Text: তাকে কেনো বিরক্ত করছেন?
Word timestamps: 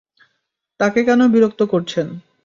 তাকে 0.79 0.99
কেনো 1.07 1.25
বিরক্ত 1.33 1.61
করছেন? 1.73 2.07